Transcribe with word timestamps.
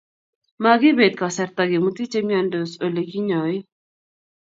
makipet 0.63 1.13
kasarta 1.19 1.63
kemuti 1.71 2.03
che 2.11 2.19
miandos 2.27 2.71
ole 2.85 3.01
kinyoi 3.09 3.57